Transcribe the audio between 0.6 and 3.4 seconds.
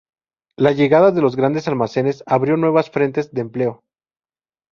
llegada de los grandes almacenes abrió nuevas frentes